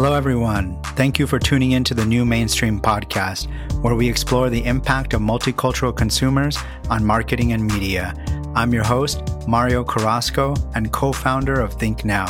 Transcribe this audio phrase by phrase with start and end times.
[0.00, 0.80] Hello, everyone.
[0.94, 3.48] Thank you for tuning in to the New Mainstream podcast,
[3.82, 6.56] where we explore the impact of multicultural consumers
[6.88, 8.14] on marketing and media.
[8.54, 12.26] I'm your host, Mario Carrasco, and co founder of Think Now.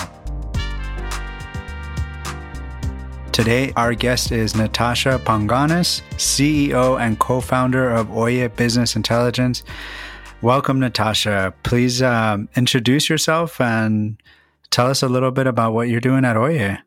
[3.32, 9.62] Today, our guest is Natasha Pongonis, CEO and co founder of Oye Business Intelligence.
[10.40, 11.52] Welcome, Natasha.
[11.64, 14.16] Please um, introduce yourself and
[14.70, 16.78] tell us a little bit about what you're doing at Oye.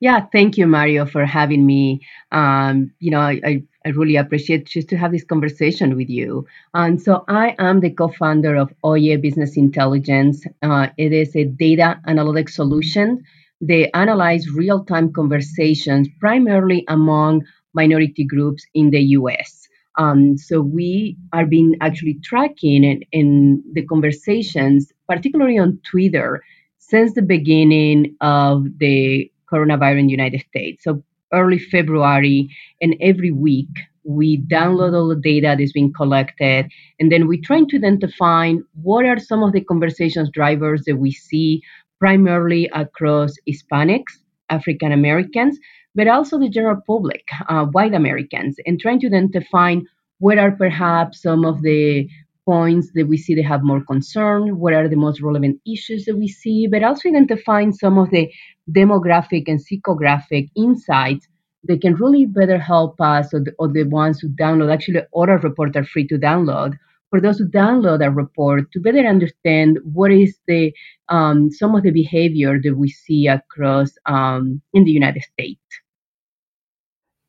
[0.00, 2.00] Yeah, thank you, Mario, for having me.
[2.30, 6.46] Um, you know, I, I really appreciate just to have this conversation with you.
[6.74, 10.44] And so I am the co-founder of Oye Business Intelligence.
[10.62, 13.24] Uh, it is a data analytics solution.
[13.60, 19.66] They analyze real-time conversations primarily among minority groups in the U.S.
[19.98, 26.40] Um, so we are being actually tracking in, in the conversations, particularly on Twitter,
[26.78, 30.84] since the beginning of the coronavirus in the United States.
[30.84, 32.48] So early February,
[32.80, 33.68] and every week
[34.04, 39.04] we download all the data that's been collected, and then we try to identify what
[39.04, 41.62] are some of the conversations drivers that we see
[41.98, 44.12] primarily across Hispanics,
[44.50, 45.58] African Americans,
[45.94, 49.76] but also the general public, uh, white Americans, and trying to identify
[50.20, 52.08] what are perhaps some of the
[52.48, 56.16] points that we see they have more concern, what are the most relevant issues that
[56.16, 58.24] we see, but also identifying some of the
[58.70, 61.26] demographic and psychographic insights
[61.64, 64.72] that can really better help us or the, or the ones who download.
[64.72, 66.72] Actually, all our reports are free to download.
[67.10, 70.72] For those who download a report, to better understand what is the
[71.08, 75.68] um, some of the behavior that we see across um, in the United States.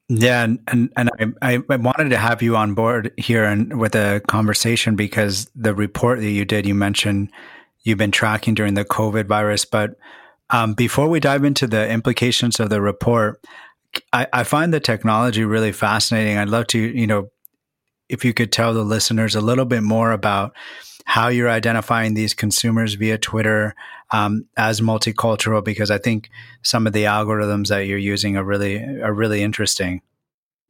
[0.10, 3.94] Yeah, and and, and I, I wanted to have you on board here and with
[3.96, 7.32] a conversation because the report that you did, you mentioned
[7.84, 9.66] you've been tracking during the COVID virus.
[9.66, 9.98] But
[10.50, 13.40] um, before we dive into the implications of the report,
[14.12, 16.38] I, I find the technology really fascinating.
[16.38, 17.30] I'd love to, you know,
[18.10, 20.54] if you could tell the listeners a little bit more about
[21.06, 23.74] how you're identifying these consumers via Twitter
[24.12, 26.30] um, as multicultural, because I think
[26.64, 30.02] some of the algorithms that you're using are really are really interesting.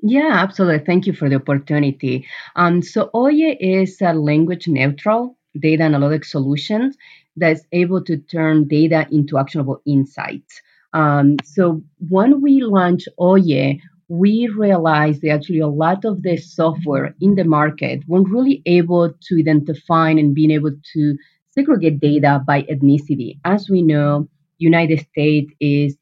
[0.01, 0.85] Yeah, absolutely.
[0.85, 2.25] Thank you for the opportunity.
[2.55, 6.94] Um, so Oye is a language neutral data analytic solution
[7.35, 10.61] that's able to turn data into actionable insights.
[10.94, 17.16] Um, so when we launched Oye, we realized that actually a lot of the software
[17.22, 21.18] in the market weren't really able to identify and being able to
[21.52, 23.40] segregate data by ethnicity.
[23.46, 24.28] As we know,
[24.58, 25.97] United States is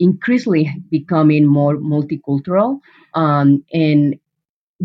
[0.00, 2.80] increasingly becoming more multicultural
[3.14, 4.16] um, and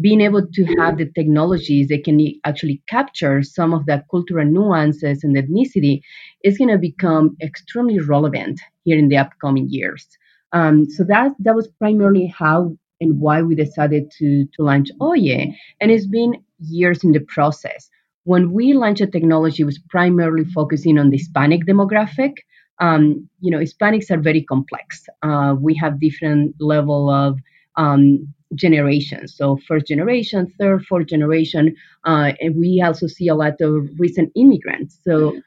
[0.01, 5.23] being able to have the technologies that can actually capture some of the cultural nuances
[5.23, 6.01] and ethnicity
[6.43, 10.07] is going to become extremely relevant here in the upcoming years.
[10.53, 15.55] Um, so that that was primarily how and why we decided to to launch Oye,
[15.79, 17.89] and it's been years in the process.
[18.23, 22.33] When we launched the technology, was primarily focusing on the Hispanic demographic,
[22.79, 25.05] um, you know, Hispanics are very complex.
[25.21, 27.39] Uh, we have different level of
[27.77, 29.35] um, generations.
[29.35, 31.75] So first generation, third, fourth generation,
[32.05, 34.99] uh, and we also see a lot of recent immigrants.
[35.03, 35.39] So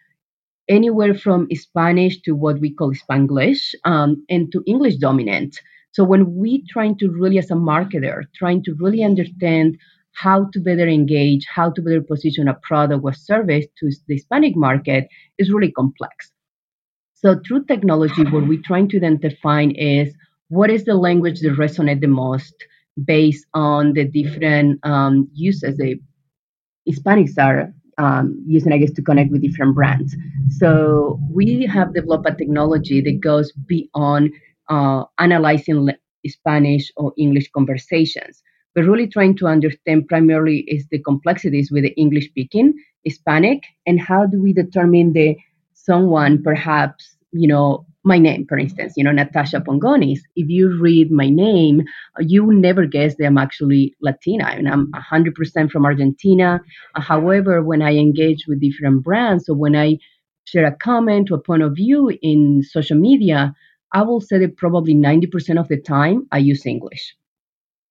[0.69, 5.61] anywhere from Spanish to what we call Spanglish, um, and to English dominant.
[5.93, 9.77] So when we trying to really, as a marketer, trying to really understand
[10.13, 14.57] how to better engage, how to better position a product or service to the Hispanic
[14.57, 15.09] market
[15.39, 16.31] is really complex.
[17.15, 20.15] So through technology, what we're trying to then define is
[20.49, 22.55] what is the language that resonates the most
[23.05, 26.01] based on the different um, uses the
[26.89, 30.17] Hispanics are um, using, I guess, to connect with different brands.
[30.59, 34.33] So we have developed a technology that goes beyond
[34.69, 35.91] uh, analyzing
[36.27, 38.43] Spanish or English conversations.
[38.75, 42.75] We're really trying to understand primarily is the complexities with the English speaking
[43.05, 45.37] Hispanic and how do we determine the
[45.75, 50.21] someone perhaps you know, my name, for instance, you know, Natasha Pongonis.
[50.37, 51.83] If you read my name,
[52.21, 54.49] you will never guess that I'm actually Latina.
[54.49, 56.61] and I'm 100% from Argentina.
[56.97, 59.99] However, when I engage with different brands, or when I
[60.45, 63.55] share a comment or a point of view in social media,
[63.93, 67.17] I will say that probably 90% of the time I use English.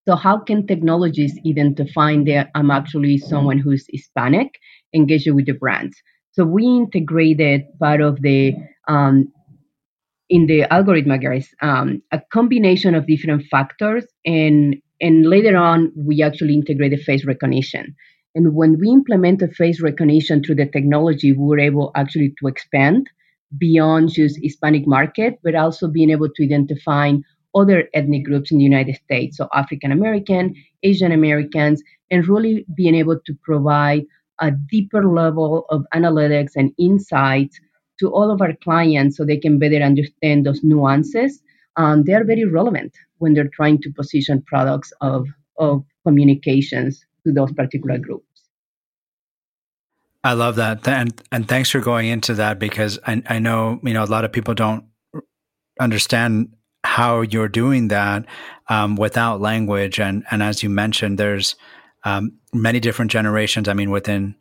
[0.06, 4.60] So, how can technologies identify that I'm actually someone who's Hispanic
[4.94, 5.96] engaged with the brands?
[6.34, 8.54] So, we integrated part of the
[8.90, 9.32] um,
[10.30, 16.22] in the algorithm, guys, um, a combination of different factors, and and later on we
[16.22, 17.96] actually integrated face recognition.
[18.36, 23.08] And when we implemented face recognition through the technology, we were able actually to expand
[23.60, 27.14] beyond just Hispanic market, but also being able to identify
[27.56, 32.96] other ethnic groups in the United States, so African American, Asian Americans, and really being
[32.96, 34.04] able to provide
[34.40, 37.60] a deeper level of analytics and insights
[38.00, 41.42] to all of our clients so they can better understand those nuances.
[41.76, 47.32] Um, they are very relevant when they're trying to position products of, of communications to
[47.32, 48.26] those particular groups.
[50.24, 50.88] I love that.
[50.88, 54.24] And, and thanks for going into that because I, I know, you know, a lot
[54.24, 54.86] of people don't
[55.80, 56.56] understand
[56.86, 58.26] how you're doing that
[58.68, 60.00] um, without language.
[60.00, 61.56] And, and as you mentioned, there's
[62.06, 63.68] um, many different generations.
[63.68, 64.36] I mean, within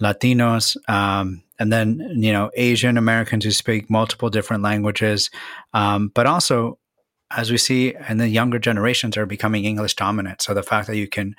[0.00, 5.30] Latinos, um, and then you know Asian Americans who speak multiple different languages,
[5.74, 6.78] um, but also
[7.30, 10.40] as we see, and the younger generations are becoming English dominant.
[10.40, 11.34] So the fact that you can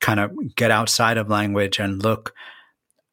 [0.00, 2.34] kind of get outside of language and look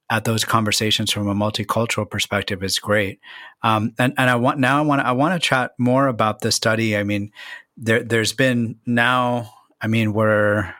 [0.09, 3.19] at those conversations from a multicultural perspective is great.
[3.61, 6.51] Um, and and I want now I want I want to chat more about the
[6.51, 6.97] study.
[6.97, 7.31] I mean,
[7.75, 9.53] there there's been now.
[9.79, 10.73] I mean, we're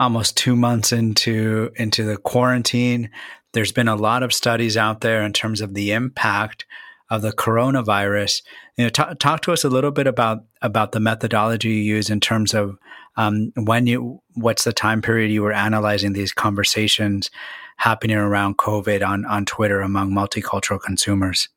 [0.00, 3.10] almost two months into into the quarantine.
[3.52, 6.64] There's been a lot of studies out there in terms of the impact
[7.10, 8.42] of the coronavirus.
[8.76, 12.08] You know, talk, talk to us a little bit about about the methodology you use
[12.08, 12.78] in terms of
[13.16, 17.30] um, when you, what's the time period you were analyzing these conversations
[17.76, 21.48] happening around COVID on on Twitter among multicultural consumers.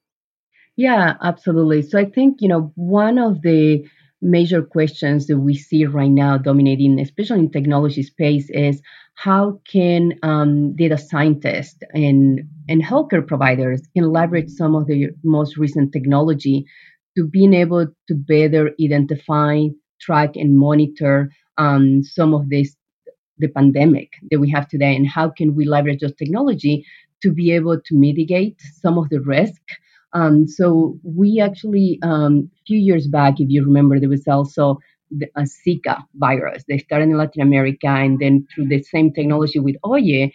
[0.75, 1.81] Yeah, absolutely.
[1.83, 3.87] So I think you know one of the
[4.25, 8.81] major questions that we see right now dominating, especially in technology space, is
[9.15, 15.57] how can um, data scientists and, and healthcare providers can leverage some of the most
[15.57, 16.65] recent technology
[17.17, 19.61] to being able to better identify,
[20.01, 22.75] track, and monitor um, some of this
[23.37, 26.85] the pandemic that we have today, and how can we leverage those technology
[27.21, 29.61] to be able to mitigate some of the risk
[30.15, 34.79] um, so we actually, um, a few years back, if you remember, there was also
[35.11, 36.63] the, a Zika virus.
[36.67, 40.31] They started in Latin America, and then through the same technology with Oye,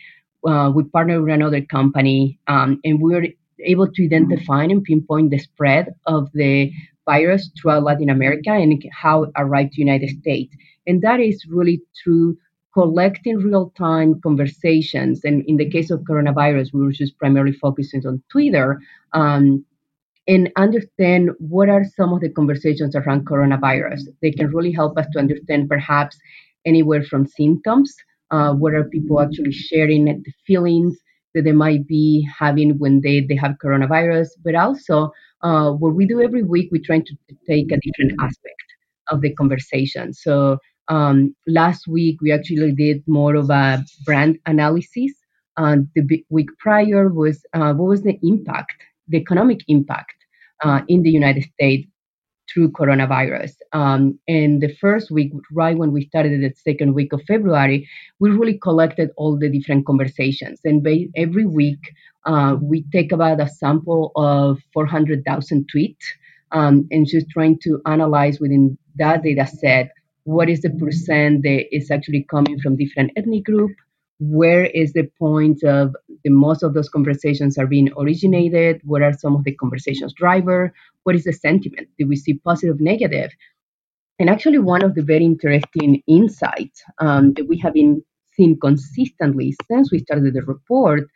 [0.46, 3.26] uh, we partnered with another company, um, and we were
[3.72, 6.70] able to identify and pinpoint the spread of the
[7.06, 10.54] virus throughout Latin America and how it arrived to United States.
[10.86, 12.36] And that is really through
[12.72, 15.20] collecting real-time conversations.
[15.24, 18.80] And in the case of coronavirus, we were just primarily focusing on Twitter.
[19.12, 19.64] Um,
[20.28, 24.02] and understand what are some of the conversations around coronavirus.
[24.22, 26.18] They can really help us to understand perhaps
[26.64, 27.94] anywhere from symptoms,
[28.30, 30.96] uh, what are people actually sharing, the feelings
[31.34, 35.10] that they might be having when they, they have coronavirus, but also
[35.42, 38.62] uh, what we do every week, we're trying to take a different aspect
[39.10, 40.12] of the conversation.
[40.12, 40.58] So
[40.88, 45.12] um, last week, we actually did more of a brand analysis.
[45.56, 48.74] Uh, the week prior was uh, what was the impact,
[49.10, 50.14] the economic impact
[50.64, 51.86] uh, in the United States
[52.52, 53.52] through coronavirus.
[53.72, 58.30] Um, and the first week, right when we started the second week of February, we
[58.30, 60.60] really collected all the different conversations.
[60.64, 61.80] And ba- every week,
[62.26, 65.94] uh, we take about a sample of 400,000 tweets
[66.52, 69.92] um, and just trying to analyze within that data set
[70.24, 73.70] what is the percent that is actually coming from different ethnic group
[74.18, 79.12] where is the point of the most of those conversations are being originated what are
[79.12, 80.72] some of the conversations driver
[81.04, 81.88] what is the sentiment?
[81.98, 83.10] Do we see positive negative?
[83.10, 83.36] Negative?
[84.20, 88.02] and actually one of the very interesting insights um, that we have been
[88.36, 91.08] seeing consistently since we started the report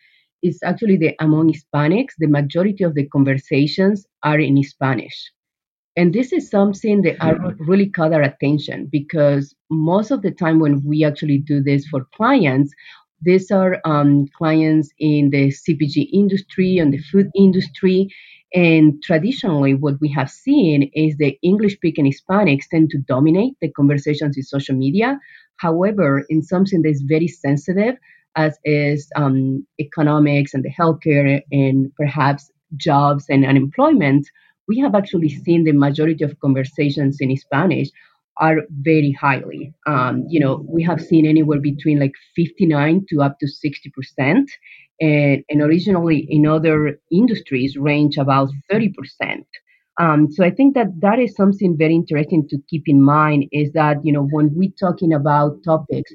[0.42, 5.30] is actually that among hispanics the majority of the conversations are in spanish.
[5.96, 10.58] And this is something that I really caught our attention because most of the time
[10.58, 12.72] when we actually do this for clients,
[13.20, 18.08] these are um, clients in the CPG industry and the food industry.
[18.54, 23.70] And traditionally, what we have seen is the English speaking Hispanics tend to dominate the
[23.70, 25.18] conversations in social media.
[25.56, 27.96] However, in something that's very sensitive,
[28.36, 34.28] as is um, economics and the healthcare and perhaps jobs and unemployment,
[34.68, 37.88] we have actually seen the majority of conversations in Spanish
[38.38, 39.72] are very highly.
[39.86, 44.50] Um, you know, we have seen anywhere between like 59 to up to 60 percent,
[45.00, 49.46] and, and originally in other industries range about 30 percent.
[50.00, 53.72] Um, so I think that that is something very interesting to keep in mind is
[53.72, 56.12] that you know when we're talking about topics,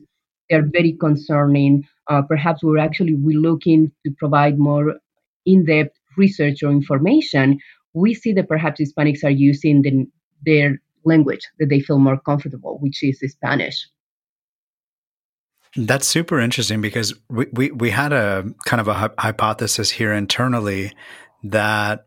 [0.50, 1.84] they're very concerning.
[2.10, 4.96] Uh, perhaps we're actually we're looking to provide more
[5.46, 7.60] in-depth research or information
[7.94, 10.08] we see that perhaps Hispanics are using the,
[10.46, 13.88] their language that they feel more comfortable, which is Spanish.
[15.76, 20.94] That's super interesting because we, we, we had a kind of a hypothesis here internally
[21.44, 22.06] that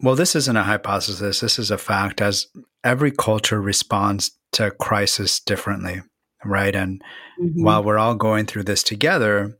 [0.00, 1.40] Well, this isn't a hypothesis.
[1.40, 2.46] This is a fact as
[2.84, 6.02] every culture responds to crisis differently,
[6.44, 6.74] right?
[6.74, 7.02] And
[7.40, 7.64] mm-hmm.
[7.64, 9.58] while we're all going through this together,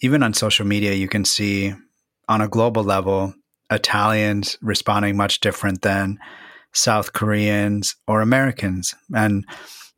[0.00, 1.74] even on social media, you can see
[2.28, 3.34] on a global level,
[3.70, 6.18] Italians responding much different than
[6.76, 8.94] South Koreans or Americans.
[9.14, 9.44] And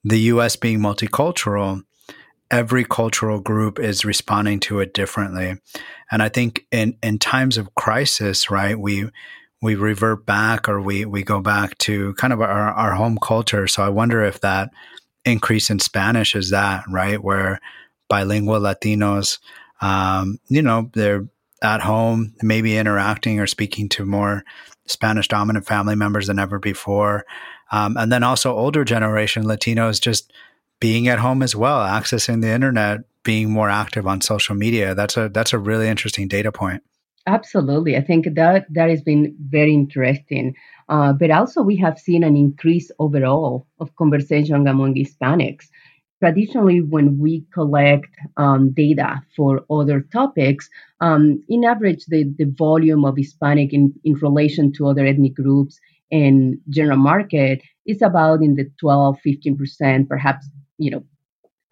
[0.05, 1.83] the US being multicultural,
[2.51, 5.57] every cultural group is responding to it differently.
[6.11, 9.11] And I think in, in times of crisis, right, we
[9.61, 13.67] we revert back or we we go back to kind of our, our home culture.
[13.67, 14.71] So I wonder if that
[15.25, 17.23] increase in Spanish is that, right?
[17.23, 17.59] Where
[18.09, 19.39] bilingual Latinos
[19.81, 21.29] um, you know, they're
[21.63, 24.45] at home, maybe interacting or speaking to more
[24.87, 27.25] Spanish dominant family members than ever before.
[27.73, 30.33] Um, and then also older generation Latinos just
[30.81, 34.95] being at home as well, accessing the internet, being more active on social media.
[34.95, 36.83] That's a that's a really interesting data point.
[37.27, 40.55] Absolutely, I think that that has been very interesting.
[40.89, 45.67] Uh, but also, we have seen an increase overall of conversation among Hispanics
[46.21, 50.69] traditionally when we collect um, data for other topics
[51.01, 55.79] um, in average the, the volume of hispanic in, in relation to other ethnic groups
[56.11, 60.49] in general market is about in the 12 15% perhaps
[60.79, 61.05] you know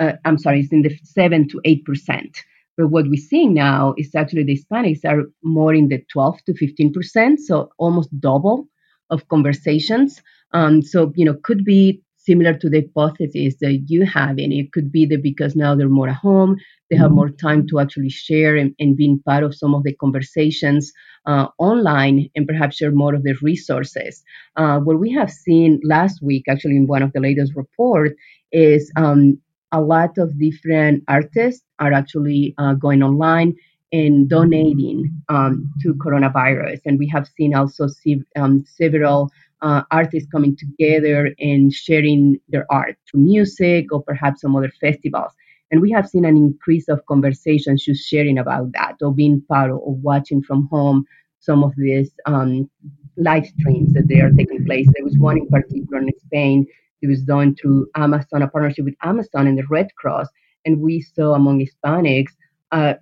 [0.01, 2.37] uh, i'm sorry it's in the 7 to 8%
[2.77, 6.53] but what we're seeing now is actually the hispanics are more in the 12 to
[6.53, 8.69] 15% so almost double
[9.11, 10.23] of conversations.
[10.53, 14.39] Um, so you know could be similar to the hypothesis that you have.
[14.39, 16.57] And it could be that because now they're more at home,
[16.91, 17.17] they have mm-hmm.
[17.17, 20.93] more time to actually share and, and being part of some of the conversations
[21.27, 24.23] uh, online and perhaps share more of the resources.
[24.57, 28.17] Uh, what we have seen last week, actually in one of the latest report,
[28.53, 29.39] is um,
[29.73, 33.55] a lot of different artists are actually uh, going online
[33.93, 36.81] and donating um, to coronavirus.
[36.85, 39.31] And we have seen also see, um, several
[39.63, 45.33] uh, artists coming together and sharing their art through music or perhaps some other festivals.
[45.71, 49.71] And we have seen an increase of conversations just sharing about that or being part
[49.71, 51.05] of, watching from home
[51.41, 52.71] some of these um,
[53.17, 54.87] live streams that they are taking place.
[54.95, 56.67] There was one in particular in Spain.
[57.03, 60.29] It was done through Amazon, a partnership with Amazon and the Red Cross.
[60.65, 62.33] And we saw among Hispanics
[62.73, 62.95] uh,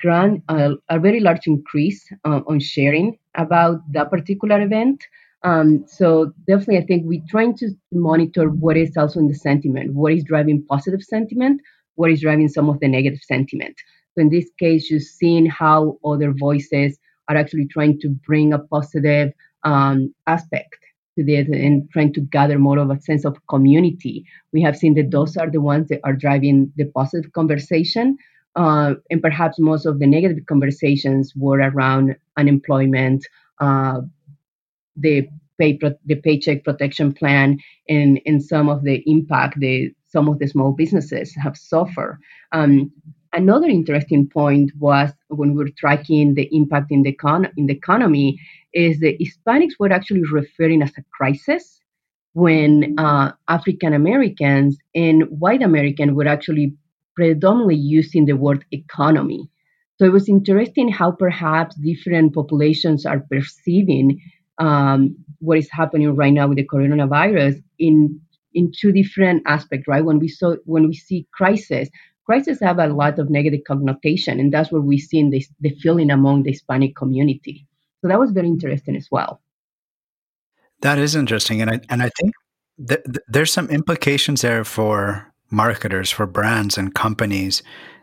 [0.00, 5.02] grand, uh, a very large increase uh, on sharing about that particular event.
[5.44, 9.94] Um, so definitely, I think we're trying to monitor what is also in the sentiment,
[9.94, 11.60] what is driving positive sentiment,
[11.94, 13.76] what is driving some of the negative sentiment.
[14.14, 18.58] So in this case, you're seeing how other voices are actually trying to bring a
[18.58, 19.32] positive
[19.64, 20.76] um, aspect
[21.16, 24.24] to this and trying to gather more of a sense of community.
[24.52, 28.16] We have seen that those are the ones that are driving the positive conversation.
[28.56, 33.24] Uh, and perhaps most of the negative conversations were around unemployment,
[33.60, 34.00] uh,
[35.00, 35.28] the
[35.58, 40.46] pay the paycheck protection plan and, and some of the impact the some of the
[40.46, 42.18] small businesses have suffered.
[42.52, 42.90] Um,
[43.32, 47.74] another interesting point was when we were tracking the impact in the con- in the
[47.74, 48.40] economy
[48.72, 51.80] is the Hispanics were actually referring as a crisis
[52.32, 56.74] when uh, African Americans and white Americans were actually
[57.16, 59.50] predominantly using the word economy.
[59.96, 64.20] So it was interesting how perhaps different populations are perceiving
[64.58, 68.20] um, what is happening right now with the coronavirus in
[68.54, 70.04] in two different aspects, right?
[70.04, 71.88] When we saw when we see crisis,
[72.24, 75.70] crisis have a lot of negative connotation, and that's what we see in this, the
[75.80, 77.66] feeling among the Hispanic community.
[78.00, 79.40] So that was very interesting as well.
[80.80, 82.32] That is interesting, and I and I think
[82.88, 87.62] th- th- there's some implications there for marketers, for brands and companies,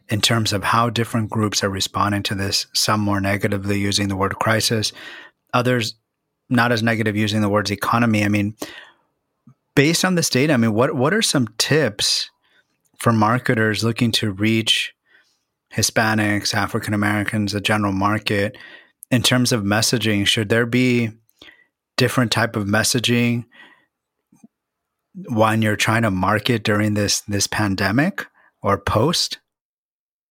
[0.09, 2.67] in terms of how different groups are responding to this.
[2.74, 4.91] Some more negatively using the word crisis,
[5.53, 5.95] others
[6.50, 8.24] not as negative using the words economy.
[8.24, 8.56] I mean,
[9.75, 12.30] based on this data, I mean, what what are some tips
[13.00, 14.94] for marketers looking to reach
[15.74, 18.58] Hispanics, African Americans, the general market
[19.12, 20.25] in terms of messaging?
[20.25, 21.12] Should there be
[21.98, 23.46] different type of messaging
[25.30, 28.25] when you're trying to market during this this pandemic
[28.62, 29.40] or post?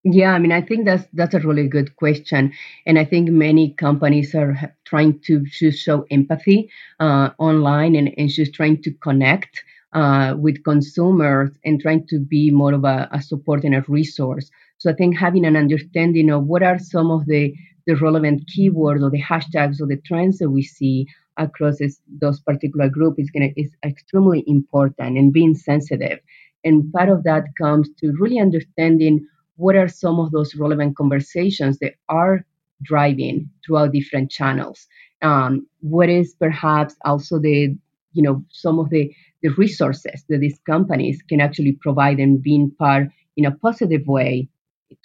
[0.06, 2.52] Yeah, I mean, I think that's that's a really good question,
[2.84, 6.68] and I think many companies are trying to show empathy
[7.00, 12.50] uh, online and, and just trying to connect uh, with consumers and trying to be
[12.50, 14.50] more of a, a, support and a resource.
[14.76, 17.54] So I think having an understanding of what are some of the
[17.86, 21.06] the relevant keywords or the hashtags or the trends that we see
[21.38, 26.18] across this, those particular group is gonna is extremely important and being sensitive.
[26.64, 31.78] And part of that comes to really understanding what are some of those relevant conversations
[31.78, 32.44] that are
[32.82, 34.86] driving throughout different channels.
[35.22, 37.74] Um, what is perhaps also the
[38.12, 42.70] you know some of the the resources that these companies can actually provide and being
[42.78, 44.48] part in a positive way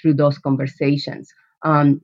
[0.01, 1.31] through those conversations.
[1.63, 2.01] Um,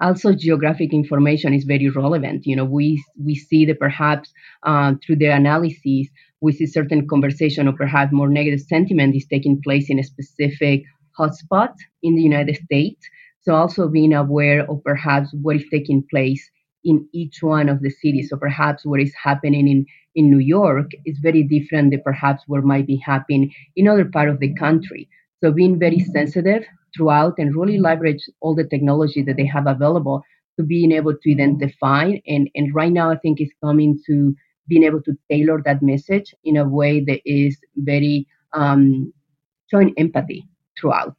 [0.00, 2.46] also, geographic information is very relevant.
[2.46, 6.08] You know, we we see that perhaps uh, through the analyses,
[6.40, 10.84] we see certain conversation or perhaps more negative sentiment is taking place in a specific
[11.18, 13.06] hotspot in the United States.
[13.40, 16.50] So also being aware of perhaps what is taking place
[16.84, 18.30] in each one of the cities.
[18.30, 22.64] So perhaps what is happening in, in New York is very different than perhaps what
[22.64, 25.08] might be happening in other part of the country.
[25.42, 26.64] So being very sensitive
[26.96, 30.22] throughout and really leverage all the technology that they have available
[30.58, 34.34] to being able to identify and, and right now I think it's coming to
[34.66, 39.12] being able to tailor that message in a way that is very um,
[39.70, 40.46] showing empathy
[40.78, 41.16] throughout.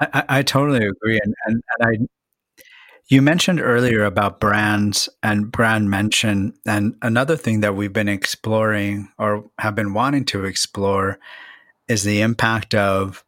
[0.00, 2.08] I, I totally agree, and, and and I
[3.08, 9.08] you mentioned earlier about brands and brand mention, and another thing that we've been exploring
[9.18, 11.18] or have been wanting to explore
[11.88, 13.24] is the impact of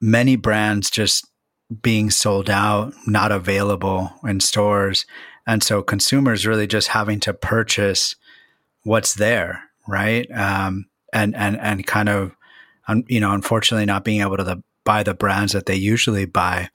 [0.00, 1.26] many brands just
[1.82, 5.04] being sold out, not available in stores.
[5.46, 8.16] And so consumers really just having to purchase
[8.84, 10.26] what's there, right?
[10.30, 12.34] Um, and, and, and kind of,
[13.06, 16.68] you know, unfortunately not being able to the, buy the brands that they usually buy.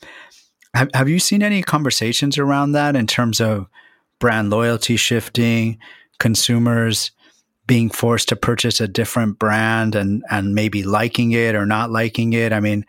[0.74, 3.68] Have, have you seen any conversations around that in terms of
[4.20, 5.80] brand loyalty shifting,
[6.20, 7.12] consumers
[7.66, 12.34] being forced to purchase a different brand and and maybe liking it or not liking
[12.34, 12.54] it?
[12.54, 12.86] I mean,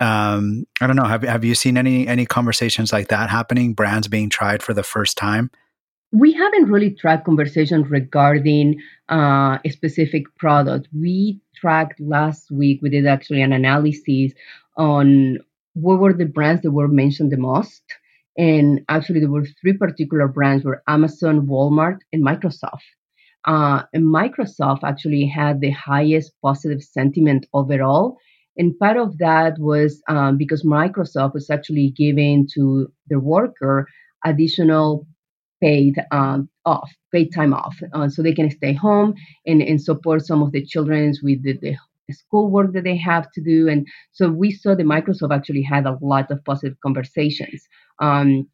[0.00, 1.04] um, I don't know.
[1.04, 3.74] Have have you seen any any conversations like that happening?
[3.74, 5.50] Brands being tried for the first time?
[6.12, 10.88] We haven't really tracked conversations regarding uh, a specific product.
[10.94, 12.80] We tracked last week.
[12.82, 14.32] We did actually an analysis
[14.76, 15.38] on
[15.74, 17.82] what were the brands that were mentioned the most.
[18.36, 22.86] And actually, there were three particular brands: were Amazon, Walmart, and Microsoft.
[23.46, 28.18] Uh, and Microsoft actually had the highest positive sentiment overall.
[28.56, 33.88] And part of that was um, because Microsoft was actually giving to the worker
[34.24, 35.06] additional
[35.62, 39.14] paid um, off, paid time off, uh, so they can stay home
[39.46, 41.74] and, and support some of the children with the, the
[42.10, 43.68] schoolwork that they have to do.
[43.68, 47.60] And so we saw that Microsoft actually had a lot of positive conversations.
[48.00, 48.48] Um,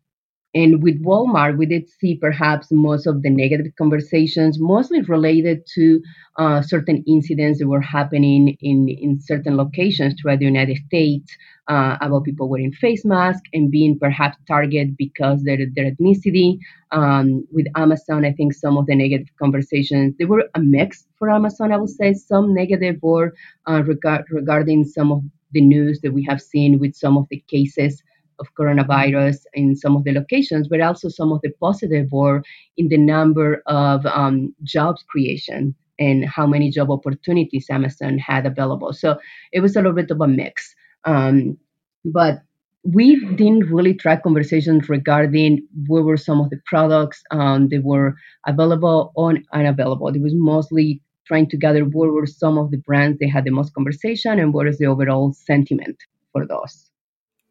[0.54, 6.00] and with Walmart, we did see perhaps most of the negative conversations, mostly related to
[6.38, 11.36] uh, certain incidents that were happening in, in certain locations throughout the United States
[11.68, 16.58] uh, about people wearing face masks and being perhaps targeted because their, their ethnicity.
[16.92, 21.28] Um, with Amazon, I think some of the negative conversations, they were a mix for
[21.28, 22.14] Amazon, I would say.
[22.14, 23.34] Some negative were
[23.68, 27.44] uh, regard, regarding some of the news that we have seen with some of the
[27.48, 28.02] cases
[28.38, 32.42] of coronavirus in some of the locations, but also some of the positive were
[32.76, 38.92] in the number of um, jobs creation and how many job opportunities Amazon had available.
[38.92, 39.18] So
[39.52, 40.74] it was a little bit of a mix.
[41.04, 41.58] Um,
[42.04, 42.42] but
[42.84, 48.14] we didn't really track conversations regarding what were some of the products um, that were
[48.46, 50.08] available or unavailable.
[50.08, 53.50] It was mostly trying to gather what were some of the brands that had the
[53.50, 55.96] most conversation and what is the overall sentiment
[56.32, 56.87] for those.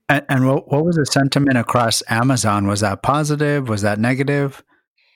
[0.09, 2.67] And, and what, what was the sentiment across Amazon?
[2.67, 3.67] Was that positive?
[3.67, 4.63] Was that negative?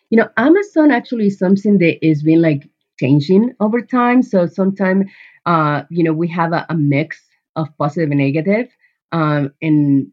[0.10, 2.68] You know, Amazon actually is something that is been like
[3.00, 4.22] changing over time.
[4.22, 5.06] So sometimes,
[5.46, 7.22] uh, you know, we have a, a mix
[7.56, 8.68] of positive and negative,
[9.12, 10.08] um, and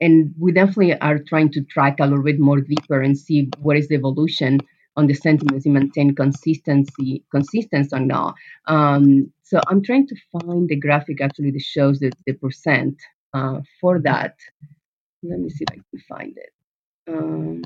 [0.00, 3.76] and we definitely are trying to track a little bit more deeper and see what
[3.76, 4.60] is the evolution
[4.96, 8.34] on the sentiments and maintain consistency, consistency or not.
[8.66, 12.96] Um, so I'm trying to find the graphic actually that shows the, the percent
[13.34, 14.34] uh, for that.
[15.22, 16.52] Let me see if I can find it.
[17.08, 17.62] Um,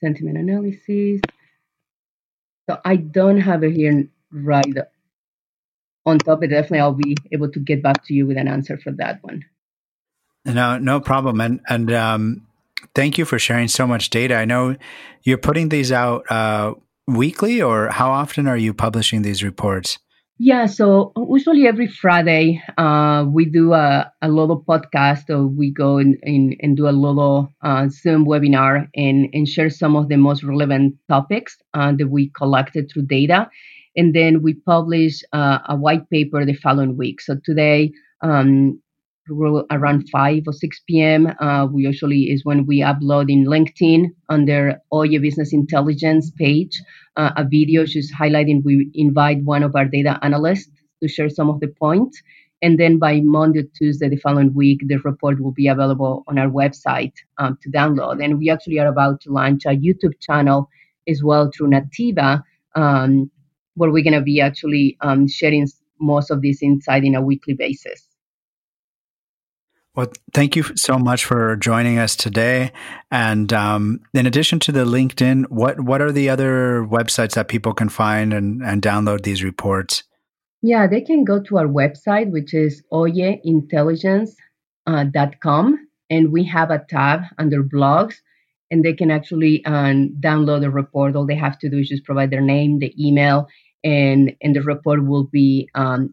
[0.00, 1.20] sentiment analysis.
[2.68, 4.64] So I don't have it here right
[6.04, 8.78] on top, but definitely I'll be able to get back to you with an answer
[8.78, 9.44] for that one.
[10.44, 11.40] No, no problem.
[11.40, 12.46] And and um,
[12.94, 14.36] thank you for sharing so much data.
[14.36, 14.76] I know
[15.22, 16.74] you're putting these out uh,
[17.06, 19.98] weekly, or how often are you publishing these reports?
[20.38, 25.96] Yeah, so usually every Friday uh, we do a, a little podcast or we go
[25.96, 30.16] in, in, and do a little uh, Zoom webinar and, and share some of the
[30.16, 33.48] most relevant topics uh, that we collected through data.
[33.96, 37.22] And then we publish uh, a white paper the following week.
[37.22, 38.78] So today, um,
[39.30, 44.78] around 5 or 6 p.m., uh, we usually is when we upload in LinkedIn under
[44.92, 46.82] Oye Business Intelligence page
[47.16, 50.70] uh, a video just highlighting we invite one of our data analysts
[51.02, 52.22] to share some of the points
[52.62, 56.48] And then by Monday, Tuesday, the following week, the report will be available on our
[56.48, 58.24] website um, to download.
[58.24, 60.68] And we actually are about to launch a YouTube channel
[61.06, 62.42] as well through Nativa,
[62.74, 63.30] um,
[63.74, 65.66] where we're going to be actually um, sharing
[66.00, 68.08] most of this insight in a weekly basis.
[69.96, 72.70] Well, thank you so much for joining us today.
[73.10, 77.72] And um, in addition to the LinkedIn, what what are the other websites that people
[77.72, 80.04] can find and, and download these reports?
[80.60, 87.22] Yeah, they can go to our website, which is oyeintelligence.com, and we have a tab
[87.38, 88.16] under blogs,
[88.70, 91.16] and they can actually um, download the report.
[91.16, 93.48] All they have to do is just provide their name, the email,
[93.82, 96.12] and and the report will be um,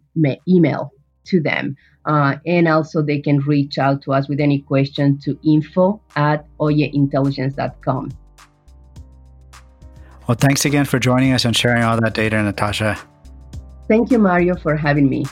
[1.26, 1.76] to them.
[2.06, 6.46] Uh, and also they can reach out to us with any question to info at
[6.60, 8.12] oyeintelligence.com.
[10.28, 12.98] Well, thanks again for joining us and sharing all that data, Natasha.
[13.88, 15.26] Thank you, Mario, for having me.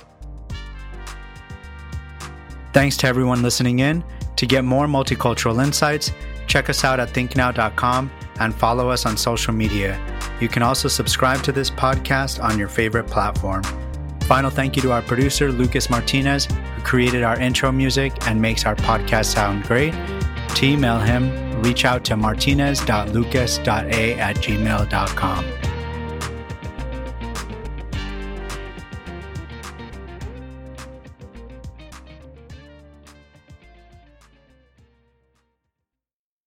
[2.74, 4.04] Thanks to everyone listening in.
[4.38, 6.12] To get more multicultural insights,
[6.48, 10.00] check us out at thinknow.com and follow us on social media.
[10.40, 13.62] You can also subscribe to this podcast on your favorite platform.
[14.32, 18.66] Final thank you to our producer, Lucas Martinez, who created our intro music and makes
[18.66, 19.94] our podcast sound great.
[20.56, 25.61] To email him, reach out to martinez.lucas.a at gmail.com.